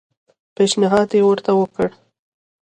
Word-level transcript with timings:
پېشنهاد 0.55 1.09
ورته 1.29 1.51
وکړ. 1.59 1.87